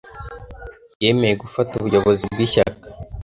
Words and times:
Yemeye 1.03 1.33
gufata 1.43 1.71
ubuyobozi 1.75 2.23
bw'ishyaka. 2.33 2.85